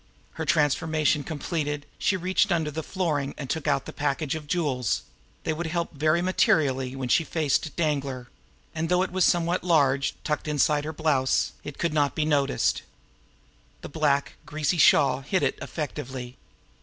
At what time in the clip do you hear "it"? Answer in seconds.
9.03-9.11, 10.47-10.49, 11.63-11.77, 15.43-15.59